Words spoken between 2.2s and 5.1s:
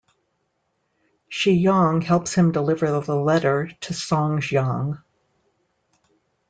him deliver the letter to Song Jiang.